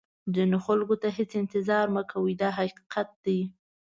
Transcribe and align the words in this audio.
ځینو 0.35 0.57
خلکو 0.65 0.95
ته 1.01 1.07
هېڅ 1.17 1.31
انتظار 1.41 1.85
مه 1.95 2.01
کوئ 2.11 2.33
دا 2.41 2.49
حقیقت 2.57 3.09
دی. 3.25 3.39